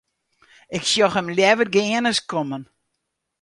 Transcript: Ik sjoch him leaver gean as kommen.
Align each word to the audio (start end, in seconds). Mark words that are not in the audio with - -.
Ik 0.77 0.83
sjoch 0.91 1.17
him 1.17 1.33
leaver 1.37 1.69
gean 1.75 2.05
as 2.11 2.19
kommen. 2.31 2.63